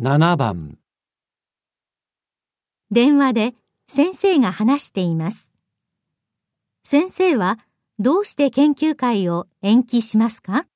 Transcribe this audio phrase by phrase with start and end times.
[0.00, 0.76] 7番
[2.90, 3.54] 電話で
[3.86, 5.54] 先生が話しています。
[6.82, 7.60] 先生は
[8.00, 10.66] どうして研究会を延期しますか？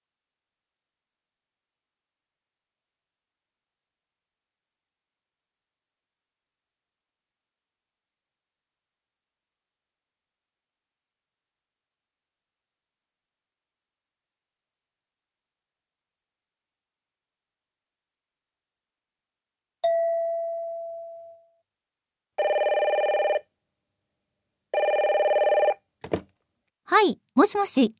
[26.91, 27.95] はい、もしもし。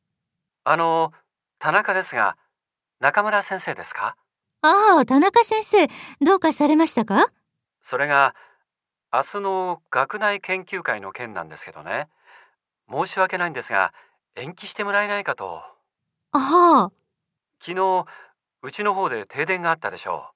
[0.63, 1.11] あの、
[1.59, 2.37] 田中ですが、
[2.99, 4.15] 中村先生ですか？
[4.63, 5.87] ああ、田中先生、
[6.25, 7.31] どうかされましたか？
[7.83, 8.33] それが、
[9.13, 12.07] 明日の学内研究会の件なんですけどね。
[12.89, 13.93] 申し訳ないんですが、
[14.35, 15.61] 延期してもらえないかと。
[16.31, 16.91] ああ、
[17.63, 18.05] 昨日、
[18.63, 20.35] うちの方で停電があったでしょう。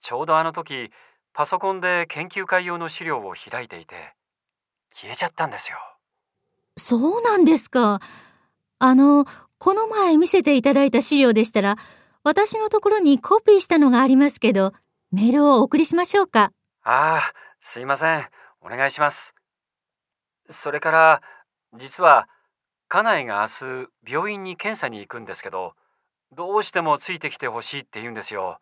[0.00, 0.90] ちょうどあの時、
[1.32, 4.16] パソコンで研究会用の資料を開いていて、
[4.96, 5.78] 消えちゃったんですよ。
[6.82, 8.00] そうなんですか。
[8.80, 9.24] あの、
[9.58, 11.76] この前見せていただいた資料でしたら、
[12.24, 14.72] 私のところにコピーしたのがありますけど、
[15.12, 16.52] メールをお送りしましょうか。
[16.82, 18.26] ああ、すいません。
[18.60, 19.32] お願いします。
[20.50, 21.22] それから、
[21.78, 22.28] 実は、
[22.88, 25.74] 家内が明日、病院に検査に行くんですけど、
[26.32, 28.58] どうしてもついてきてほしいって言うんですよ。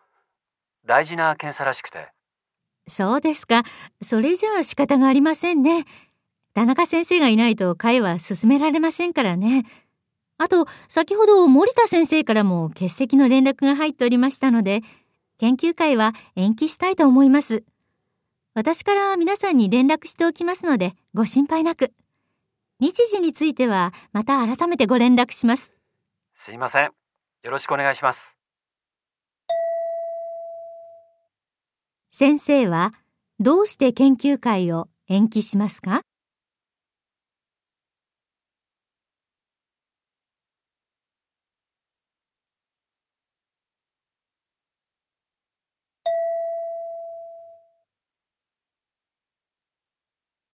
[0.85, 2.13] 大事な検査らしくて。
[2.87, 3.63] そうですか。
[4.03, 5.87] それじゃあ仕方がありませんね。
[6.55, 9.65] 田中先生がいないと会は進められませんからね。
[10.39, 14.81] あと、先ほど森田先生からも欠席の連絡が入っておりましたので、
[15.39, 17.63] 研究会は延期したいと思います。
[18.55, 21.93] 私から皆さんに連絡しておきますので、ご心配なく。
[22.81, 25.77] 日時については、また改めてご連絡します。
[26.35, 26.85] すいません。
[27.43, 28.37] よろしくお願いします。
[32.11, 32.93] 先生は、
[33.39, 36.03] どうして研究会を延期しますか？